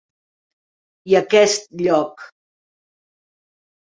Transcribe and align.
I 1.11 1.17
aquest 1.21 1.69
lloc. 1.85 2.27